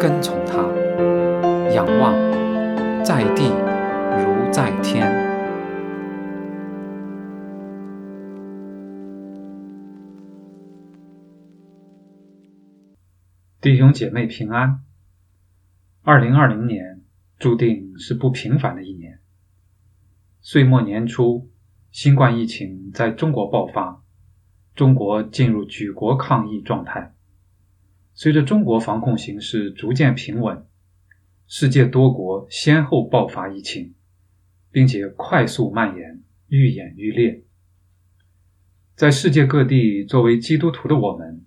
[0.00, 0.62] 跟从他，
[1.74, 2.14] 仰望
[3.04, 3.50] 在地
[4.16, 5.06] 如在天。
[13.60, 14.80] 弟兄姐妹平安。
[16.00, 17.02] 二零二零年
[17.38, 19.20] 注定是不平凡的一年。
[20.40, 21.50] 岁末年初，
[21.90, 24.02] 新冠疫情在中国爆发，
[24.74, 27.14] 中国进入举国抗疫状态。
[28.22, 30.66] 随着中国防控形势逐渐平稳，
[31.46, 33.94] 世界多国先后爆发疫情，
[34.70, 37.44] 并且快速蔓延，愈演愈烈。
[38.94, 41.46] 在世界各地，作为基督徒的我们。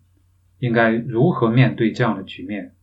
[0.57, 2.73] 应该如何面对这样的局面？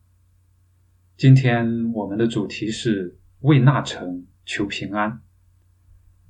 [1.16, 5.20] 今天我们的主题是为那城求平安。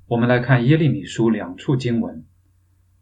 [0.07, 2.25] 我们来看耶利米书两处经文，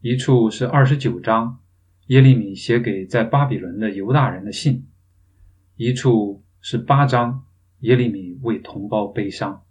[0.02, 1.62] 一处是二十九章，
[2.10, 4.82] 耶利米写给在巴比伦的犹大人的信；
[5.76, 7.46] 一处是八章，
[7.82, 9.64] 耶利米为同胞悲伤。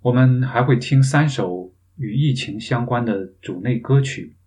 [0.00, 4.38] 我们还会听三首与疫情相关的主内歌曲。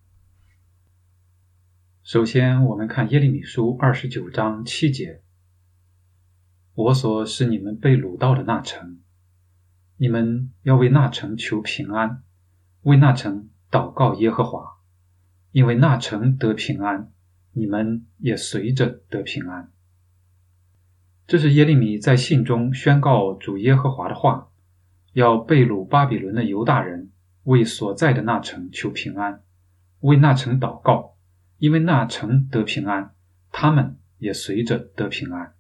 [2.01, 5.21] 首先，我们看耶利米书二十九章七节
[6.73, 9.01] ：“我所使你们被掳到的那城，
[9.97, 12.23] 你们要为那城求平安，
[12.81, 14.76] 为那城祷告耶和华，
[15.57, 17.11] 因为那城得平安，
[17.53, 19.71] 你们也随着得平安。”
[21.25, 24.51] 这是耶利米在信中宣告主耶和华的话：
[25.13, 27.09] 要被掳巴比伦的犹大人
[27.45, 29.41] 为所在的那城求平安，
[30.01, 31.17] 为那城祷告。
[31.57, 33.15] 因为那城得平安，
[33.51, 35.55] 他们也随着得平安。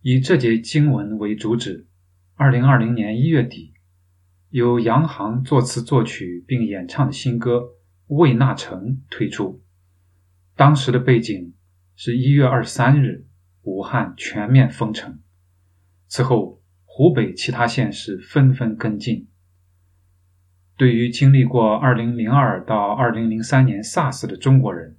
[0.00, 1.86] 以这节经文为主旨，
[2.34, 3.74] 二零二零年一月底，
[4.50, 7.58] 由杨航作词作曲并演唱的新歌
[8.16, 9.62] 《魏纳城》推出。
[10.54, 11.54] 当时的背景
[11.94, 13.26] 是一月二十三日，
[13.62, 15.20] 武汉全面封城。
[16.08, 19.28] 此后，湖北其他县市纷纷跟进。
[20.76, 24.98] 对于经历过2002到2003年 SARS 的中国人，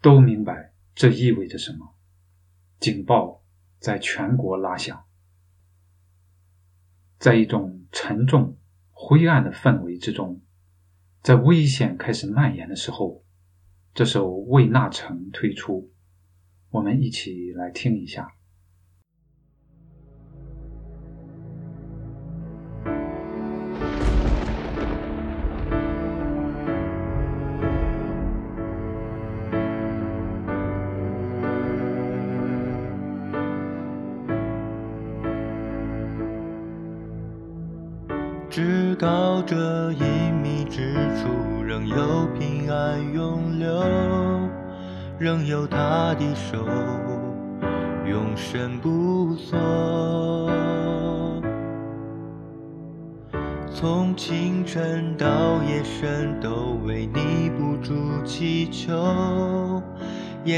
[0.00, 1.94] 都明白这意味着什么。
[2.78, 3.44] 警报
[3.78, 5.04] 在全国拉响，
[7.18, 8.58] 在一种沉重、
[8.90, 10.42] 灰暗的氛围之中，
[11.22, 13.24] 在危险开始蔓延的时候，
[13.94, 15.88] 这首《为那城》推出，
[16.70, 18.28] 我们一起来听一下。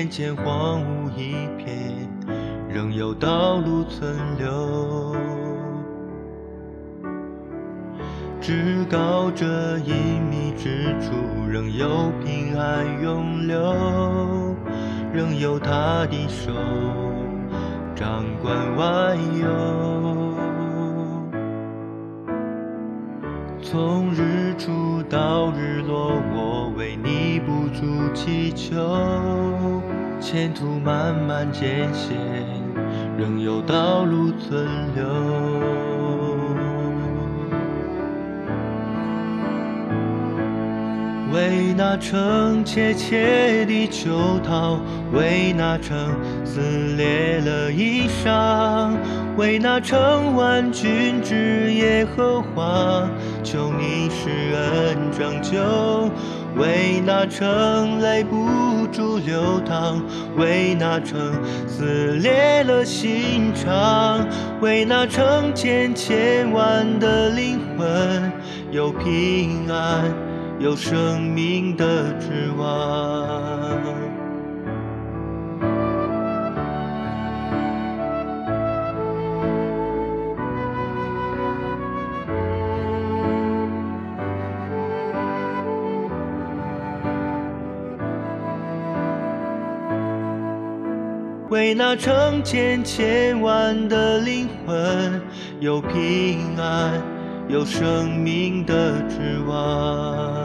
[0.04, 2.06] 眼前荒芜一片，
[2.68, 5.16] 仍有道路存留。
[8.38, 9.94] 至高者隐
[10.30, 11.14] 秘之处，
[11.48, 13.74] 仍有平安永留，
[15.10, 16.52] 仍有他的手
[17.96, 20.34] 掌管万有。
[23.62, 28.74] 从日出到日落，我为你不住祈求。
[30.20, 32.16] 前途漫漫艰险，
[33.18, 35.04] 仍有道路存留。
[41.32, 44.78] 为那城切切地求讨，
[45.12, 45.96] 为那城
[46.44, 48.92] 撕裂了衣裳，
[49.36, 53.08] 为那城万军之耶和华，
[53.42, 55.58] 求你施恩拯救。
[56.56, 60.02] 为那城泪不住流淌，
[60.36, 61.32] 为那城
[61.66, 64.26] 撕裂了心肠，
[64.60, 68.32] 为那城千千万的灵魂
[68.70, 70.04] 有平安。
[70.60, 73.63] 有生命的指望。
[91.54, 95.22] 为那成千千万的灵魂
[95.60, 97.00] 有平安，
[97.48, 100.43] 有生命的指望。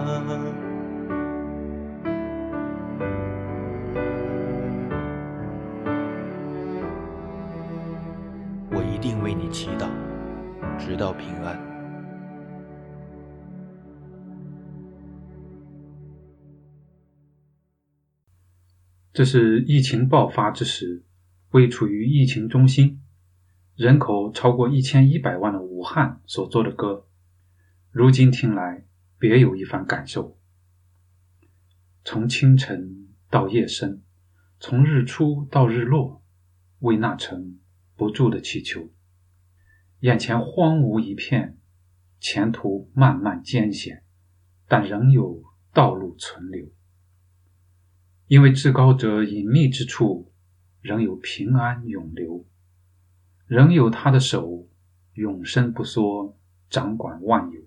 [19.20, 21.04] 这是疫情爆发之时，
[21.52, 23.02] 位处于疫情中心、
[23.76, 27.06] 人口超过一千一百万的武汉所做的歌。
[27.92, 28.86] 如今听来，
[29.18, 30.40] 别有一番感受。
[32.06, 34.02] 从清晨到夜深，
[34.58, 36.24] 从日出到日落，
[36.80, 37.60] 为那城
[37.98, 38.90] 不住的祈求。
[40.00, 41.58] 眼前荒芜一片，
[42.22, 44.06] 前途漫漫艰险，
[44.70, 45.44] 但仍有
[45.74, 46.72] 道路存留。
[48.30, 50.32] 因为至高者隐秘之处，
[50.82, 52.46] 仍有平安永留，
[53.48, 54.68] 仍有他的手
[55.14, 56.38] 永伸不缩，
[56.70, 57.60] 掌管万有。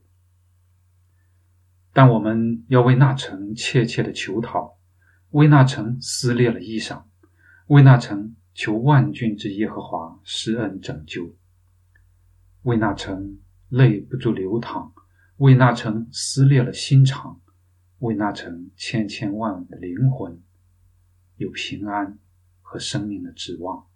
[1.93, 4.79] 但我们要为那城切切的求讨，
[5.31, 7.03] 为那城撕裂了衣裳，
[7.67, 11.35] 为那城求万军之耶和华施恩拯救，
[12.63, 14.93] 为那城泪不住流淌，
[15.39, 17.41] 为那城撕裂了心肠，
[17.99, 20.41] 为那城千千万万的灵魂。
[21.43, 22.19] 有平安
[22.61, 23.87] 和生命的指望。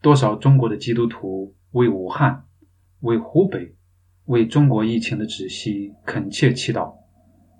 [0.00, 2.46] 多少中国的基督徒为武汉、
[3.00, 3.76] 为湖北、
[4.24, 6.98] 为中国疫情的止息恳切祈祷，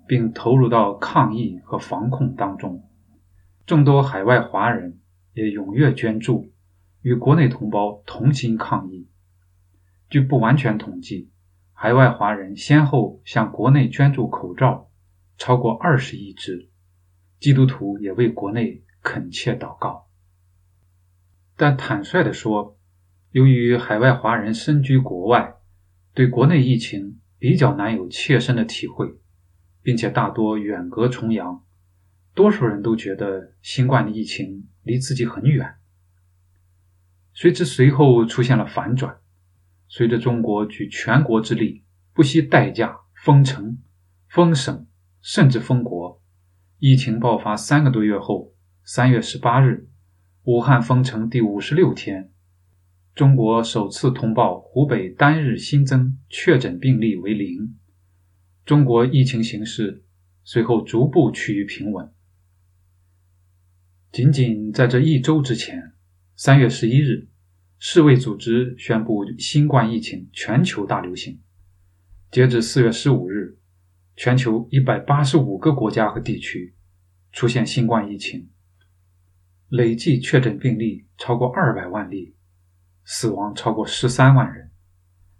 [0.07, 2.89] 并投入到抗疫和防控当中。
[3.65, 5.01] 众多海外华人
[5.33, 6.53] 也踊跃捐助，
[7.01, 9.09] 与国内同胞同心抗疫。
[10.09, 11.29] 据不完全统计，
[11.73, 14.89] 海外华人先后向国内捐助口罩
[15.37, 16.69] 超过二十亿只。
[17.39, 20.09] 基督徒也为国内恳切祷告，
[21.55, 22.77] 但坦率地说，
[23.31, 25.55] 由于海外华人身居国外，
[26.13, 29.19] 对国内疫情比较难有切身的体会，
[29.83, 31.63] 并且大多远隔重洋，
[32.33, 35.75] 多数人都觉得新冠的疫情离自己很远。
[37.33, 39.19] 谁知随后出现了反转，
[39.87, 43.77] 随着中国举全国之力，不惜代价封城、
[44.27, 44.87] 封省，
[45.21, 46.16] 甚至封国。
[46.79, 48.53] 疫情爆发三个多月后，
[48.83, 49.89] 三月十八日，
[50.43, 52.31] 武汉封城第五十六天，
[53.15, 57.75] 中国首次通报湖北单日新增确诊病例为零。
[58.63, 60.03] 中国疫情形势
[60.43, 62.13] 随后逐步趋于平稳。
[64.11, 65.93] 仅仅在这一周之前，
[66.35, 67.27] 三月十一日，
[67.79, 71.41] 世卫组织宣布新冠疫情全球大流行。
[72.29, 73.57] 截至四月十五日。
[74.17, 76.75] 全球一百八十五个国家和地区
[77.31, 78.49] 出现新冠疫情，
[79.69, 82.35] 累计确诊病例超过二百万例，
[83.05, 84.71] 死亡超过十三万人。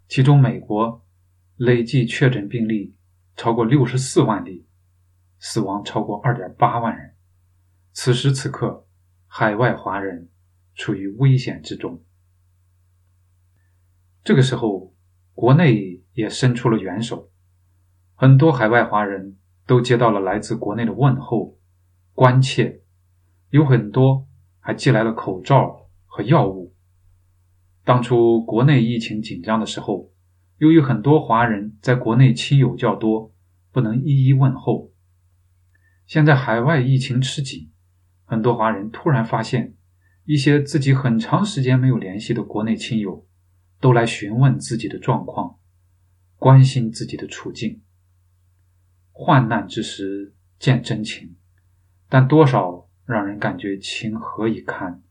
[0.07, 1.03] 其中，美国
[1.55, 2.95] 累计确诊病例
[3.35, 4.67] 超过六十四万例，
[5.39, 7.15] 死亡超过二点八万人。
[7.93, 8.87] 此时此刻，
[9.25, 10.29] 海外华人
[10.75, 12.03] 处于危险之中。
[14.23, 14.93] 这个时候，
[15.33, 17.31] 国内也伸出了援手。
[18.19, 21.55] 很多海外华人都接到了来自国内的问候、
[22.15, 22.81] 关切，
[23.51, 24.27] 有很多
[24.59, 26.73] 还寄来了口罩和药物。
[27.85, 30.11] 当初国内疫情紧张的时候，
[30.57, 33.35] 由于很多华人在国内亲友较多，
[33.71, 34.91] 不能一一问候。
[36.07, 37.69] 现在海外疫情吃紧，
[38.25, 39.75] 很多华人突然发现，
[40.25, 43.27] 一些自己很长时间没有联系的国内亲友，
[43.79, 45.59] 都来询问自己的状况，
[46.37, 47.83] 关心自己的处境。
[49.19, 51.35] 患难之时见真情，
[52.07, 55.01] 但多少让人感觉情何以堪，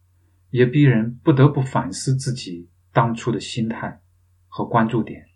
[0.51, 4.01] 也逼人不得不反思自己当初的心态
[4.47, 5.27] 和关注点。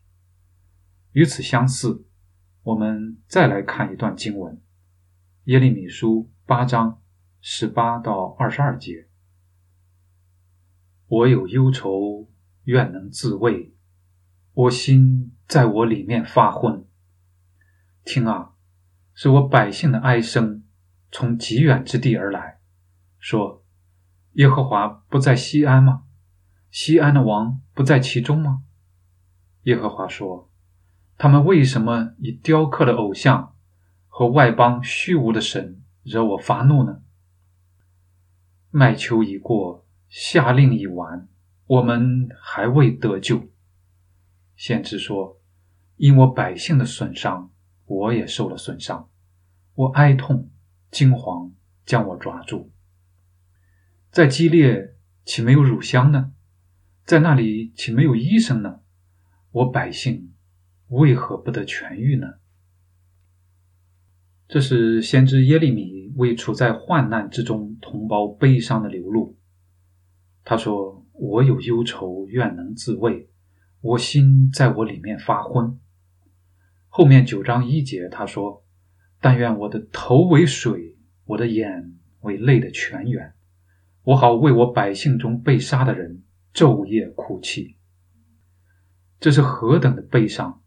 [1.11, 2.07] 与此相似，
[2.63, 4.55] 我们再来看一段经文：
[5.47, 7.03] 《耶利米书》八章
[7.41, 9.09] 十八到二十二节。
[11.09, 12.31] 我有忧愁，
[12.63, 13.75] 愿能自慰；
[14.55, 16.87] 我心在我里面发昏。
[18.05, 18.50] 听啊！
[19.23, 20.63] 是我百姓的哀声，
[21.13, 22.59] 从极远之地而来，
[23.19, 23.63] 说
[24.33, 26.05] ：“耶和华不在西安吗？
[26.71, 28.63] 西安的王不在其中吗？”
[29.65, 30.51] 耶和华说
[31.19, 33.55] ：“他们为什么以雕刻的偶像
[34.09, 37.03] 和外邦虚无的神惹我发怒呢？”
[38.73, 41.29] 麦秋已过，夏令已完，
[41.67, 43.51] 我们还未得救。
[44.57, 45.39] 先知说
[45.99, 47.51] ：“因我百姓的损伤，
[47.85, 49.09] 我也受了损伤。”
[49.81, 50.51] 我哀痛，
[50.91, 51.53] 惊惶
[51.87, 52.71] 将我抓住。
[54.11, 54.95] 在基列
[55.25, 56.35] 岂没有乳香呢？
[57.07, 58.81] 在那里岂没有医生呢？
[59.51, 60.35] 我百姓
[60.89, 62.27] 为何不得痊愈呢？
[64.49, 69.39] 这是先知耶利米为处在患难之中同胞悲伤的流露。
[70.45, 73.31] 他说：“我有忧愁，愿能自慰，
[73.81, 75.81] 我心在我里面发昏。”
[76.93, 78.60] 后面九章一节他说
[79.21, 80.97] ：“但愿我的头为水，
[81.27, 83.35] 我的眼为泪的泉源，
[84.03, 86.23] 我好为我百姓中被杀的人
[86.55, 87.77] 昼夜哭泣。”
[89.21, 90.63] 这是何等的悲伤！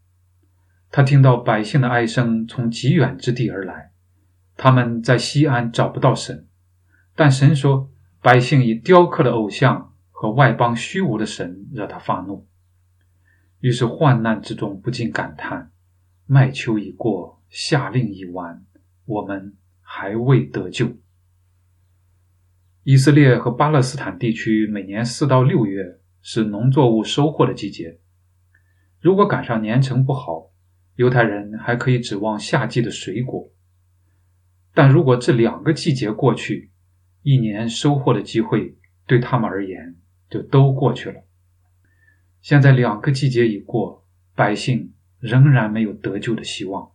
[0.92, 3.92] 他听到百姓的哀声从极远之地而来，
[4.56, 6.48] 他们在西安找不到神，
[7.16, 7.90] 但神说
[8.22, 12.48] ：“百姓以雕刻的偶像和外邦虚无的神惹他发怒。”
[13.60, 15.72] 于是患难之中不禁感叹
[16.28, 18.66] ：“麦秋已过，夏令已完，
[19.06, 20.98] 我们还未得救。”
[22.84, 28.00] 以色列和巴勒斯坦地区每年四到六月是农作物收获的季节，
[29.00, 30.50] 如果赶上年成不好。
[30.96, 33.52] 犹太人还可以指望夏季的水果，
[34.76, 36.72] 但如果这两个季节过去，
[37.24, 39.96] 一年收获的机会对他们而言
[40.30, 41.24] 就都过去了。
[42.42, 44.06] 现在两个季节已过，
[44.36, 46.93] 百姓仍然没有得救的希望。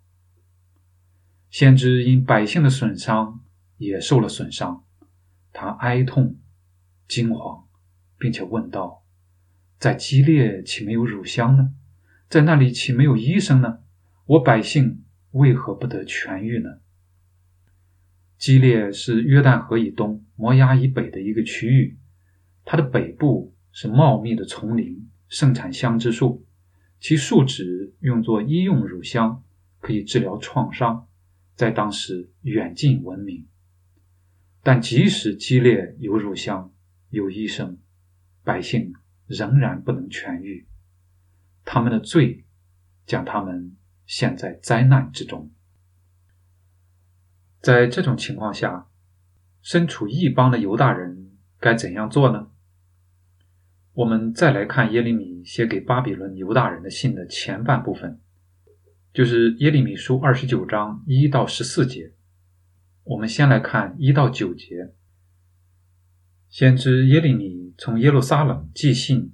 [1.50, 3.40] 先知因百姓的损伤
[3.76, 4.85] 也受了损伤，
[5.52, 6.37] 他哀痛、
[7.07, 7.64] 惊惶，
[8.19, 9.05] 并且问道
[9.78, 11.75] ：“在基列岂没有乳香呢？
[12.28, 13.78] 在那里岂没有医生呢？”
[14.26, 16.81] 我百姓为何不得痊愈呢？
[18.37, 21.99] 基列是约旦河以东、摩押以北的一个区域，
[22.64, 26.45] 它的北部是茂密的丛林，盛产香之树，
[27.00, 29.43] 其树脂用作医用乳香，
[29.81, 31.09] 可以治疗创伤，
[31.59, 33.47] 在当时远近闻名。
[34.62, 36.73] 但即使激烈有乳香、
[37.11, 37.77] 有医生，
[38.43, 38.95] 百姓
[39.27, 40.67] 仍然不能痊愈，
[41.67, 42.47] 他们的罪
[43.05, 43.75] 将他们。
[44.09, 45.53] 陷在灾难之中，
[47.61, 48.88] 在这种情况下，
[49.61, 52.50] 身处异邦的犹大人该怎样做呢？
[53.93, 58.19] 我们再来看耶利米写给巴比伦犹大人的信的前半部分，
[59.18, 62.12] 就是耶利米书二十九章一到十四节。
[63.02, 64.94] 我们先来看一到九节。
[66.48, 69.32] 先知耶利米从耶路撒冷寄信，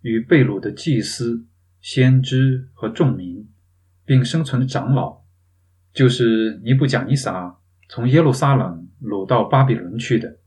[0.00, 1.44] 与贝鲁的祭司、
[1.78, 3.46] 先知和众民。
[4.06, 5.20] 并生存的长老，
[5.92, 10.38] 就是尼布贾尼撒从耶路撒冷掳到巴比伦去的。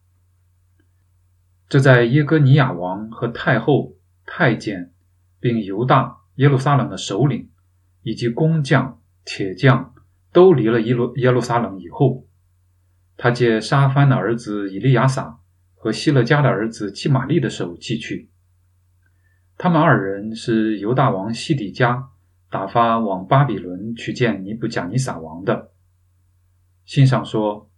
[1.70, 3.94] 这在耶哥尼亚王和太后、
[4.26, 4.92] 太监，
[5.40, 7.52] 并犹大、耶路撒冷的首领
[8.04, 9.94] 以及工匠、铁匠
[10.32, 12.28] 都离了耶路耶路撒冷以后，
[13.18, 15.40] 他借沙番的儿子以利亚撒
[15.76, 18.30] 和希勒家的儿子基玛利的手寄去。
[19.58, 22.08] 他们二人是犹大王西底家。
[22.50, 25.72] 打发往巴比伦去见尼布贾尼撒王的
[26.84, 27.72] 信上说：“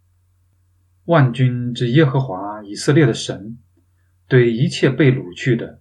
[1.06, 3.56] 万军之耶和华以色列的神，
[4.26, 5.80] 对一切被掳去的，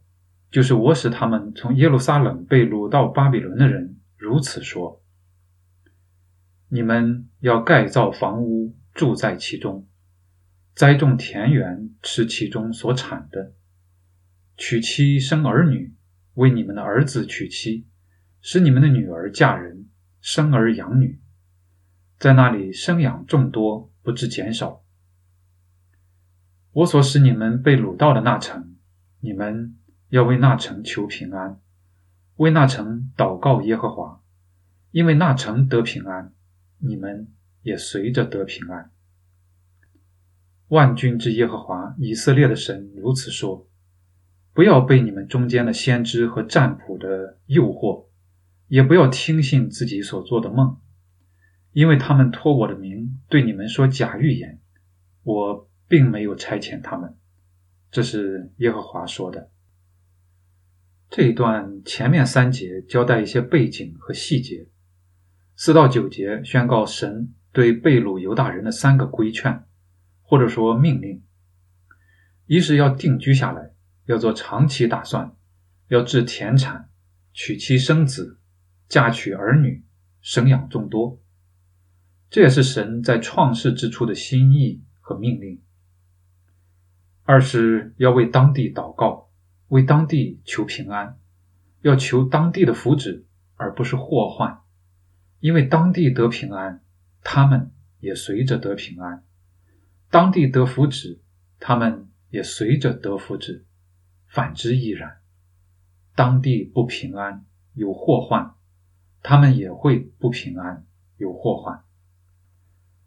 [0.51, 3.92] 就是我使他们从耶路撒冷被掳到巴比伦的人，
[4.23, 5.03] 如此说：
[6.69, 9.85] 你们要盖造房屋，住在其中；
[10.73, 13.51] 栽种田园，吃其中所产的；
[14.55, 15.93] 娶妻生儿女，
[16.35, 17.85] 为你们的儿子娶妻。”
[18.39, 19.89] 使你们的女儿嫁人，
[20.21, 21.21] 生儿养女，
[22.17, 24.85] 在那里生养众多，不知减少。
[26.71, 28.77] 我所使你们被掳到的那城，
[29.19, 29.77] 你们
[30.07, 31.59] 要为那城求平安，
[32.35, 34.21] 为那城祷告耶和华，
[34.91, 36.33] 因为那城得平安，
[36.79, 37.27] 你们
[37.61, 38.91] 也随着得平安。
[40.67, 43.67] 万军之耶和华以色列的神如此说：
[44.53, 48.07] 不要被你们中间的先知和占卜的诱惑。
[48.69, 50.79] 也不要听信自己所做的梦，
[51.73, 54.61] 因为他们托我的名对你们说假预言，
[55.21, 57.15] 我并没有差遣他们。
[57.91, 59.51] 这是耶和华说的。
[61.15, 64.67] 这一段前面三节交代一些背景和细节，
[65.55, 69.63] 四到九节宣告神对贝鲁犹大人的三个规劝，
[70.23, 71.21] 或者说命令：
[72.47, 73.73] 一是要定居下来，
[74.07, 75.35] 要做长期打算，
[75.89, 76.89] 要置田产，
[77.31, 78.39] 娶妻生子。
[78.89, 79.85] 嫁娶儿女，
[80.19, 81.21] 生养众多，
[82.31, 85.61] 这也是神在创世之初的心意和命令。
[87.21, 89.29] 二是要为当地祷告，
[89.73, 91.17] 为当地求平安，
[91.81, 93.23] 要求当地的福祉，
[93.55, 94.61] 而不是祸患。
[95.39, 96.83] 因为当地得平安，
[97.23, 99.23] 他们也随着得平安；
[100.11, 101.17] 当地得福祉，
[101.59, 103.63] 他们也随着得福祉，
[104.27, 105.17] 反之亦然。
[106.13, 108.53] 当地不平安，有祸患，
[109.23, 110.85] 他们也会不平安，
[111.17, 111.83] 有祸患。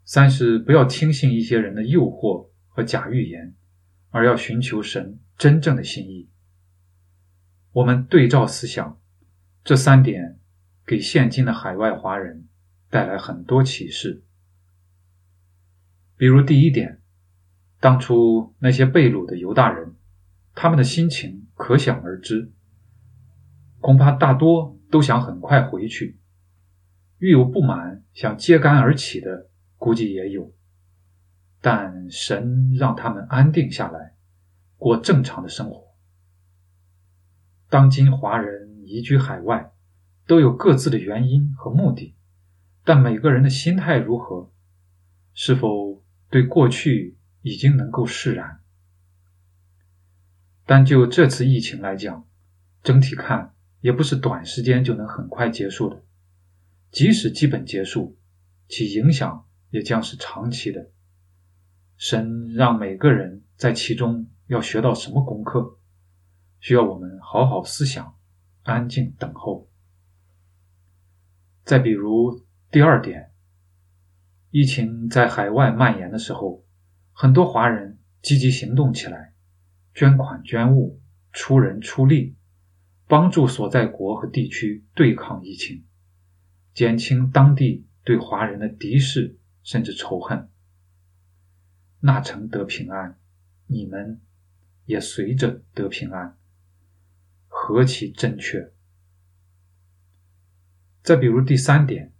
[0.03, 3.55] 三是不要听信一些人的诱惑和假预言，
[4.09, 6.29] 而要寻求神真正的心意。
[7.77, 8.99] 我们对照思想，
[9.63, 10.39] 这三点
[10.83, 12.47] 给现今的海外华人
[12.89, 14.23] 带来很多启示。
[16.15, 17.03] 比如第一点，
[17.79, 19.93] 当初那些被掳的犹大人，
[20.55, 22.51] 他们的心情可想而知，
[23.79, 26.17] 恐怕大多都想很快回去，
[27.19, 30.51] 遇有不满想揭竿而起的，估计也有。
[31.61, 34.15] 但神让他们安定下来，
[34.77, 35.86] 过正常的生活。
[37.69, 39.73] 当今华人移居海外，
[40.25, 42.15] 都有各自的原因和目的，
[42.85, 44.51] 但每个人的心态如何，
[45.33, 48.59] 是否对过去已经能够释然？
[50.65, 52.25] 单就这次疫情来讲，
[52.83, 56.03] 整体看也不是短时间就能很快结束的。
[56.91, 58.17] 即使基本结束，
[58.69, 60.89] 其影响也将是长期的。
[61.97, 65.77] 神让每个人在其中要学到什么功课？
[66.59, 68.17] 需要我们好好思想，
[68.63, 69.69] 安静等候。
[71.63, 73.31] 再比如第二点，
[74.51, 76.65] 疫情在海外蔓延的时候，
[77.11, 79.33] 很多华人积极行动起来，
[79.93, 82.35] 捐款捐物，出人出力，
[83.07, 85.85] 帮助所在国和地区对抗疫情，
[86.73, 90.49] 减轻当地对华人的敌视甚至仇恨。
[91.99, 93.19] 那城得平安，
[93.65, 94.21] 你们
[94.85, 96.36] 也随着得平安。
[97.67, 98.71] 何其正确！
[101.03, 102.13] 再比如第三点，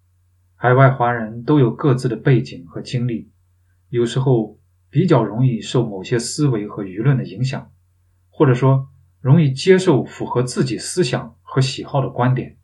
[0.56, 3.32] 海外华人都有各自的背景和经历，
[3.88, 7.72] 有时候比较容易受某些思维和舆论的影响，
[8.30, 8.90] 或者说
[9.22, 12.58] 容易接受符合自己思想和喜好的观点，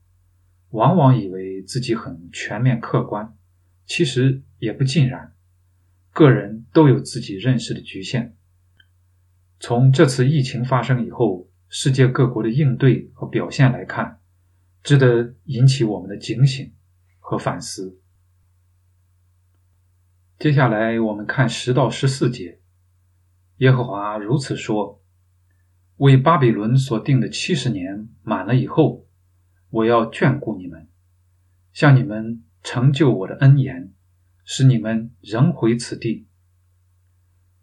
[0.72, 3.34] 往往以为自己很全面客观，
[3.86, 5.34] 其实也不尽然。
[6.12, 8.36] 个人都有自己认识的局限。
[9.62, 11.48] 从这次疫情发生以后。
[11.76, 14.20] 世界各国的应对和表现来看，
[14.84, 16.72] 值得引起我们的警醒
[17.18, 18.00] 和反思。
[20.38, 22.60] 接下来我们看十到十四节，
[23.58, 25.02] 耶和华如此说
[25.98, 29.08] ：“为巴比伦所定的七十年满了以后，
[29.72, 30.88] 我要眷顾你们，
[31.72, 33.92] 向你们成就我的恩言，
[34.46, 36.28] 使你们仍回此地。”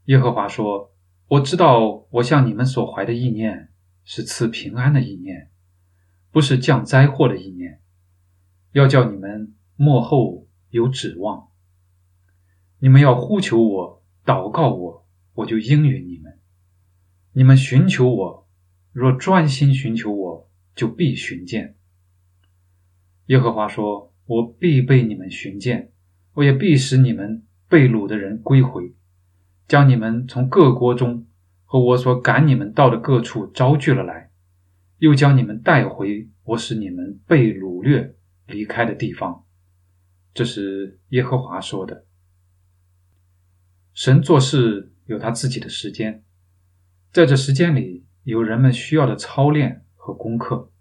[0.06, 0.92] 耶和华说
[1.30, 3.68] ：“我知道我向你们所怀的意念。”
[4.04, 5.50] 是赐平安的意念，
[6.30, 7.80] 不是降灾祸的意念。
[8.72, 11.48] 要叫你们幕后有指望。
[12.78, 16.38] 你们要呼求我，祷告我，我就应允你们。
[17.32, 18.48] 你们寻求我，
[18.92, 21.76] 若专心寻求我，就必寻见。
[23.26, 25.92] 耶和华说：“我必被你们寻见，
[26.34, 28.94] 我也必使你们被掳的人归回，
[29.68, 31.26] 将你们从各国中。”
[31.72, 34.32] 和我所赶你们到的各处招聚了来，
[34.98, 38.16] 又将你们带回我使你们被掳掠
[38.48, 39.44] 离开的地方。
[40.34, 42.06] 这是耶和华说的。
[43.94, 46.24] 神做事有他自己的时间，
[47.12, 50.72] 在这时间里有人们需要的操练和功课。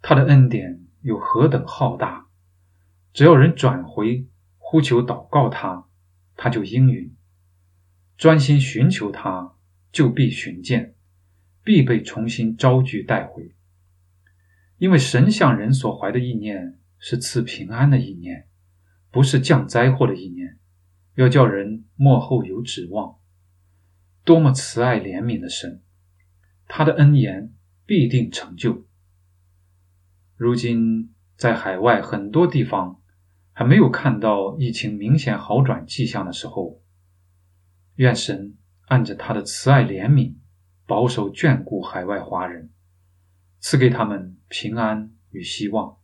[0.00, 2.28] 他的恩典有何等浩大，
[3.12, 5.88] 只要人转回呼求祷告他，
[6.36, 7.12] 他就应允。
[8.20, 9.54] 专心寻求他，
[9.90, 10.94] 就必寻见，
[11.64, 13.54] 必被重新招聚带回。
[14.76, 18.46] 因为神向人所怀的意念是赐平安的意念，
[19.10, 20.58] 不是降灾祸的意念，
[21.14, 23.16] 要叫人幕后有指望。
[24.22, 25.80] 多么慈爱怜悯的神，
[26.68, 27.54] 他的恩言
[27.86, 28.84] 必定成就。
[30.36, 33.00] 如今在海外很多地方
[33.54, 36.82] 还没有看到疫情明显好转迹象的时候。
[38.00, 40.36] 愿神按着他的慈爱怜悯，
[40.86, 42.70] 保守眷顾海外华人，
[43.58, 45.98] 赐给他们平安与希望。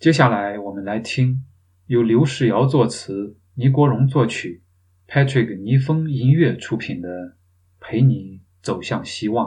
[0.00, 1.44] 接下来，我们来听
[1.86, 4.64] 由刘世尧作词、倪国荣作曲、
[5.06, 7.08] Patrick 倪风音乐出品的
[7.78, 9.46] 《陪你走向希望》。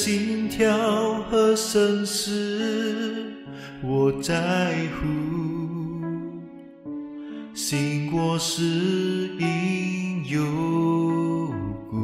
[0.00, 3.34] 心跳和生死
[3.82, 5.08] 我在乎，
[7.52, 8.62] 醒过时
[9.40, 10.40] 应有
[11.90, 11.96] 故。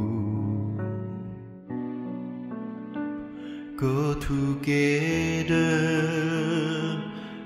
[3.78, 5.54] Go together，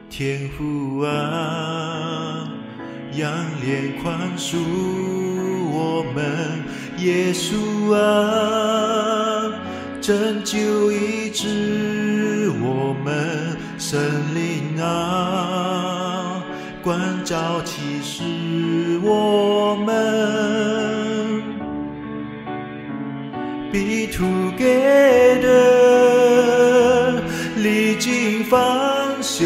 [0.08, 2.50] 天父啊，
[3.12, 3.30] 仰
[3.62, 4.56] 脸宽恕
[5.70, 6.24] 我们，
[7.04, 8.77] 耶稣啊。
[10.09, 14.01] 拯救医治我们神
[14.35, 16.42] 灵啊，
[16.83, 18.23] 关照启示
[19.03, 21.42] 我们。
[23.71, 25.44] Be together，
[27.59, 29.44] 历经翻修，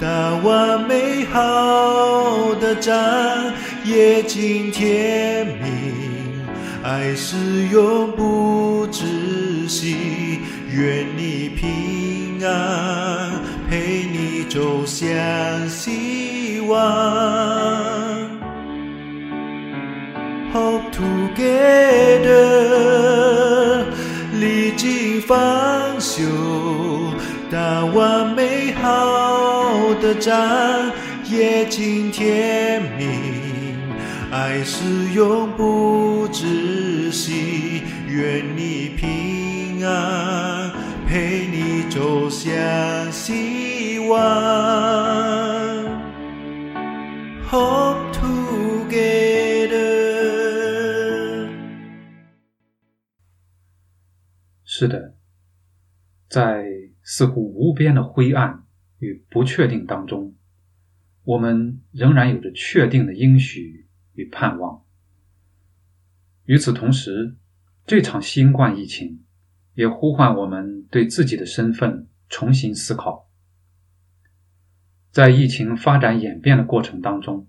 [0.00, 2.96] 打完美好的仗，
[3.84, 6.42] 夜尽天明，
[6.82, 7.36] 爱是
[7.70, 8.33] 永不。
[10.76, 13.30] 愿你平安，
[13.70, 15.06] 陪你走向
[15.68, 16.74] 希望。
[20.52, 21.44] Hope together，
[24.40, 26.24] 历经方休，
[27.52, 30.90] 打完美好的仗，
[31.30, 33.78] 夜尽天明，
[34.32, 34.84] 爱是
[35.14, 37.84] 永不止息。
[38.08, 39.22] 愿你平。
[39.86, 40.23] 安
[41.94, 44.18] 走向希望。
[47.48, 49.78] Hope together。
[54.64, 55.14] 是的，
[56.28, 56.64] 在
[57.00, 58.64] 似乎无边的灰暗
[58.98, 60.34] 与不确定当中，
[61.22, 64.82] 我们仍然有着确定的应许与盼望。
[66.46, 67.36] 与此同时，
[67.86, 69.20] 这场新冠疫情。
[69.74, 73.28] 也呼唤我们对自己的身份重新思考。
[75.10, 77.46] 在疫情发展演变的过程当中，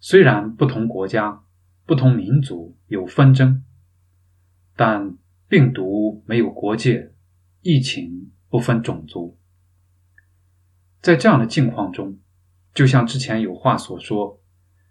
[0.00, 1.44] 虽然不同国家、
[1.86, 3.62] 不同民族有纷争，
[4.74, 7.12] 但病毒没有国界，
[7.60, 9.38] 疫情不分种族。
[11.00, 12.18] 在这样的境况中，
[12.74, 14.40] 就像之前有话所说：“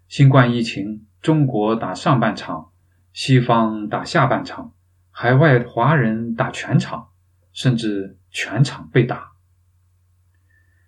[0.08, 2.72] 新冠疫情，中国打上半场，
[3.12, 4.74] 西方打下半场。”
[5.12, 7.12] 海外华人打全场，
[7.52, 9.34] 甚至全场被打。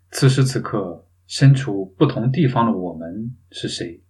[0.10, 4.02] 此时此刻，身处不同地方的我们是谁？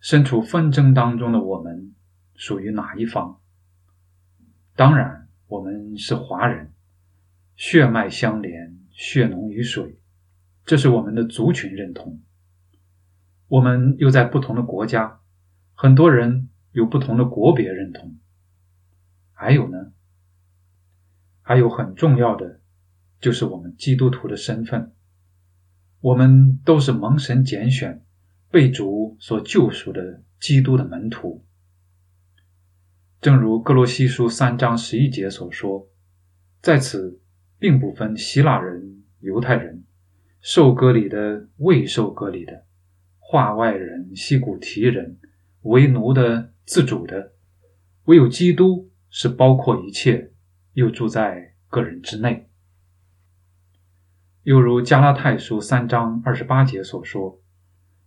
[0.00, 1.94] 身处纷争当中的我们
[2.34, 3.40] 属于哪一方？
[4.74, 6.72] 当然，我们是华人，
[7.56, 10.00] 血脉相连，血浓于水，
[10.64, 12.22] 这是我们的族群认同。
[13.48, 15.20] 我们又在不同的国家，
[15.74, 18.16] 很多人有不同的国别认同。
[19.40, 19.92] 还有呢？
[21.42, 22.58] 还有很重要的，
[23.20, 24.92] 就是我们基督徒的身份。
[26.00, 28.04] 我们都是蒙神拣选、
[28.50, 31.44] 被主所救赎的基督的门徒。
[33.20, 35.88] 正如哥罗西书三章十一节所说，
[36.60, 37.20] 在此
[37.60, 39.84] 并不分希腊人、犹太人，
[40.40, 42.64] 受割礼的、未受割礼的，
[43.20, 45.16] 化外人、西古提人，
[45.62, 47.34] 为奴的、自主的，
[48.06, 48.87] 唯有基督。
[49.10, 50.32] 是包括一切，
[50.72, 52.48] 又住在个人之内。
[54.42, 57.40] 又如加拉太书三章二十八节所说，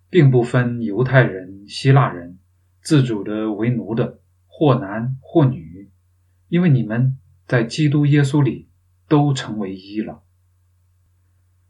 [0.09, 2.39] 并不分犹太人、希腊人，
[2.81, 5.91] 自主的为奴的，或男或女，
[6.47, 8.69] 因为你们在基督耶稣里
[9.07, 10.23] 都成为一了。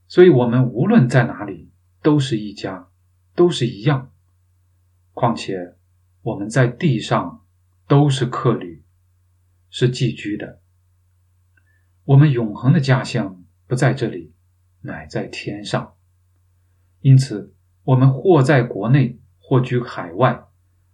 [0.08, 2.90] 所以，我们无论在哪里，都是一家，
[3.36, 4.12] 都是一样。
[5.14, 5.76] 况且，
[6.22, 7.44] 我们在地上
[7.88, 8.71] 都是客旅。
[9.74, 10.60] 是寄居的，
[12.04, 14.34] 我们永恒的家乡不在这里，
[14.82, 15.96] 乃在天上。
[17.00, 20.44] 因此，我们或在国内，或居海外，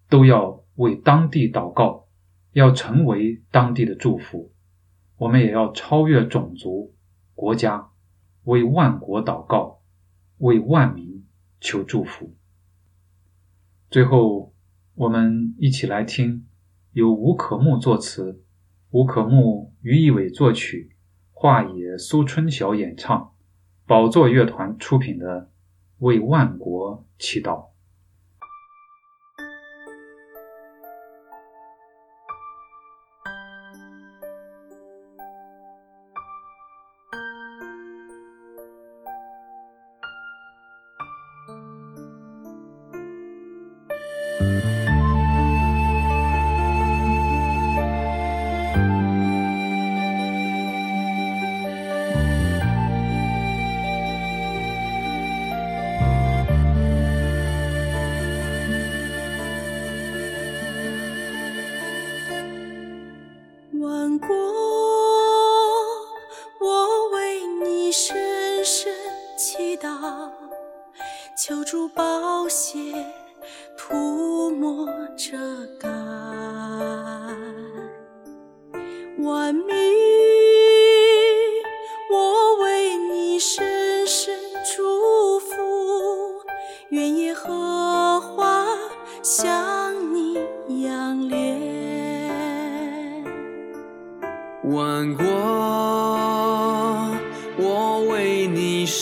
[0.10, 2.08] 都要为当地祷告，
[2.52, 4.54] 要成为当地的祝福。
[5.18, 6.94] 我们也要超越种族、
[7.34, 7.90] 国家，
[8.44, 9.82] 为万国祷告，
[10.38, 11.26] 为万民
[11.60, 12.36] 求祝福。
[13.90, 14.54] 最后，
[14.94, 16.48] 我们一起来听
[16.92, 18.44] 由吴可木作词。
[18.90, 20.96] 吴可牧、于一伟作曲，
[21.34, 23.34] 华野、苏春晓演唱，
[23.86, 25.42] 宝座乐团出品的
[25.98, 27.52] 《为万国祈祷》。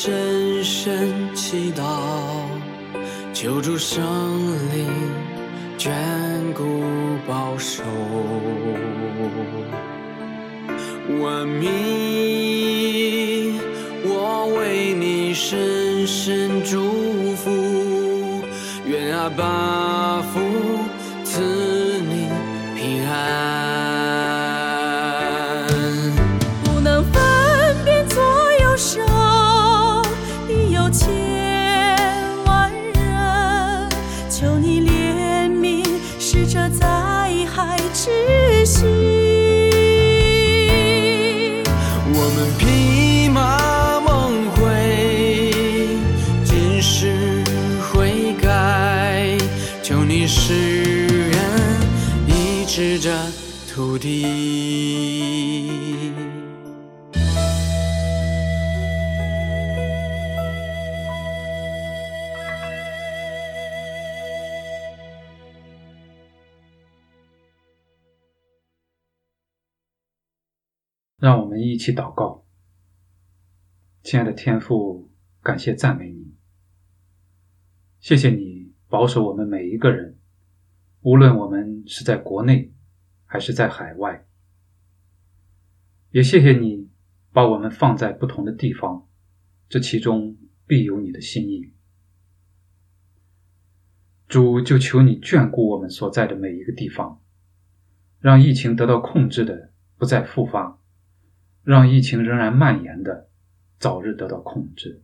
[0.05, 1.81] 深深祈祷，
[3.33, 4.03] 求主圣
[4.71, 4.87] 灵
[5.79, 5.89] 眷
[6.53, 6.83] 顾
[7.27, 7.81] 保守。
[11.19, 11.67] 万民，
[14.03, 17.49] 我为你深深祝福，
[18.85, 20.21] 愿阿爸
[53.95, 54.25] 土地。
[71.17, 72.45] 让我们一起祷告，
[74.03, 75.09] 亲爱的天父，
[75.41, 76.35] 感谢赞美你，
[78.01, 80.19] 谢谢你保守我们每一个人，
[80.99, 82.74] 无论我们是在国内
[83.25, 84.25] 还是在海外，
[86.11, 86.89] 也谢谢你
[87.31, 89.07] 把我们放在不同的地方，
[89.67, 91.73] 这其中必有你的心意。
[94.27, 97.21] 主就求你眷顾我们所在的每一个地方，
[98.19, 100.79] 让疫情得到控制的不再复发。
[101.63, 103.27] 让疫情仍然蔓延的
[103.79, 105.01] 早日得到控制。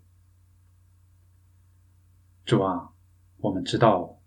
[2.45, 2.91] 主啊，
[3.37, 4.21] 我们知道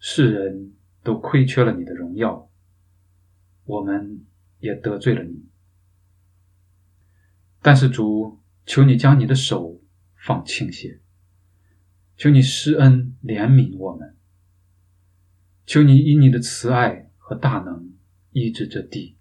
[0.00, 0.72] 世人
[1.04, 2.50] 都亏缺了你的荣耀，
[3.70, 4.26] 我们
[4.58, 5.46] 也得罪了你。
[7.62, 9.80] 但是主，求你将你的手
[10.16, 11.00] 放轻些，
[12.16, 14.16] 求你施恩怜悯我们，
[15.66, 17.92] 求你以你的慈爱和大能
[18.32, 19.16] 医治这地，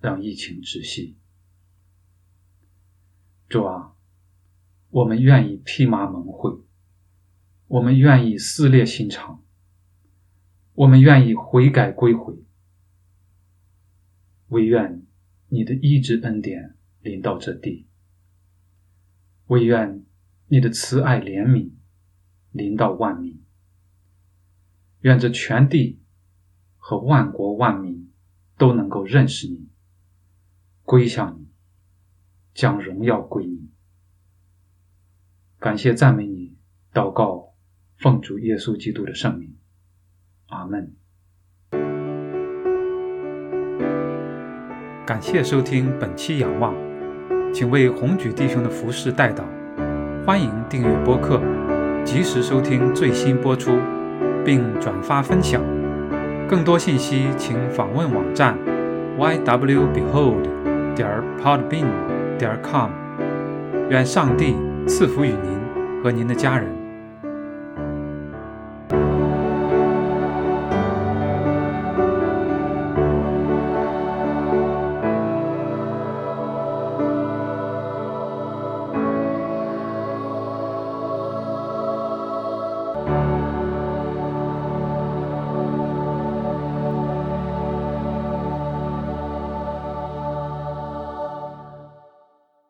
[0.00, 1.16] 让疫情止息。
[3.48, 3.92] 主啊，
[4.90, 6.50] 我们愿意披麻蒙灰，
[7.68, 9.44] 我们愿意撕裂心肠，
[10.72, 12.34] 我们愿意悔改归回，
[14.54, 15.04] 唯愿
[15.48, 17.88] 你的医治恩典临到这地，
[19.48, 20.06] 唯愿
[20.46, 21.72] 你的慈爱怜悯
[22.52, 23.42] 临到万民，
[25.00, 26.00] 愿这全地
[26.76, 28.12] 和万国万民
[28.56, 29.68] 都能够认识你，
[30.84, 31.48] 归向你。
[32.54, 33.68] 将荣耀归你，
[35.58, 36.56] 感谢赞美你，
[36.92, 37.56] 祷告
[37.96, 39.58] 奉主耶稣基督的圣名，
[40.46, 40.94] 阿门。
[45.06, 46.74] 感谢收听本期仰望，
[47.52, 49.42] 请为红举弟兄的服饰代祷，
[50.24, 51.38] 欢迎订阅播客，
[52.06, 53.72] 及时收听最新播出，
[54.46, 55.60] 并转发分享。
[56.48, 58.56] 更多信息请访问网站
[59.18, 60.42] ywbehold
[60.94, 61.84] 点 podbean。
[62.38, 62.90] 点 com，
[63.90, 64.56] 愿上帝
[64.88, 66.83] 赐福与您和您的家人。